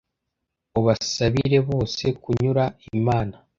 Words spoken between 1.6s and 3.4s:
bose kunyura imana